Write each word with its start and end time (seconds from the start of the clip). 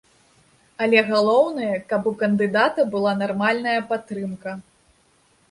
Але 0.85 1.03
галоўнае, 1.09 1.69
каб 1.91 2.09
у 2.13 2.15
кандыдата 2.23 2.87
была 2.95 3.13
нармальная 3.21 3.77
падтрымка. 3.93 4.57